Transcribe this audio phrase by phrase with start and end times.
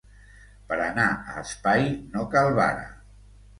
[0.71, 1.85] Per anar a espai
[2.17, 2.91] no cal vara.